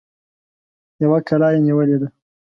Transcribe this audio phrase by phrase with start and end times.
[1.01, 2.07] يوه کلا يې نيولې ده.